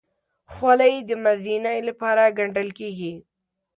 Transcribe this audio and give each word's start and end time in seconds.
خولۍ 0.53 0.95
د 1.09 1.11
مزینۍ 1.25 1.79
لپاره 1.89 2.23
ګنډل 2.37 2.69
کېږي. 2.79 3.13